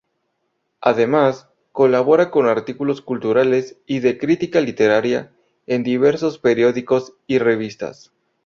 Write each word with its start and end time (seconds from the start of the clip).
Además, 0.81 1.47
colabora 1.73 2.31
con 2.31 2.47
artículos 2.47 3.03
culturales 3.03 3.77
y 3.85 3.99
de 3.99 4.17
crítica 4.17 4.59
literaria 4.59 5.31
en 5.67 5.83
diversos 5.83 6.39
periódicos 6.39 7.13
y 7.27 7.37
revistas. 7.37 8.11